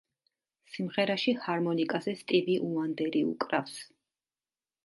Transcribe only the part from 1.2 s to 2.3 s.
ჰარმონიკაზე